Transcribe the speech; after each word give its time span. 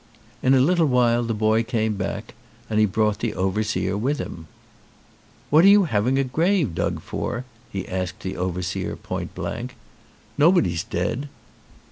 In 0.41 0.55
a 0.55 0.59
little 0.59 0.87
while 0.87 1.21
the 1.23 1.35
boy 1.35 1.61
came 1.61 1.93
back 1.93 2.33
and 2.71 2.79
he 2.79 2.87
brought 2.87 3.19
the 3.19 3.35
overseer 3.35 3.95
with 3.95 4.17
him. 4.17 4.47
"What 5.51 5.63
are 5.63 5.67
you 5.67 5.83
having 5.83 6.17
a 6.17 6.23
grave 6.23 6.73
dug 6.73 7.01
for?" 7.03 7.45
he 7.71 7.87
asked 7.87 8.21
the 8.21 8.35
overseer 8.35 8.95
point 8.95 9.35
blank. 9.35 9.75
"Nobody's 10.39 10.83
dead." 10.83 11.29